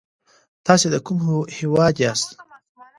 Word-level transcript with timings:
تاسې 0.65 0.87
د 0.93 0.95
کوم 1.05 1.17
هيواد 1.57 1.95
ياست؟ 2.03 2.29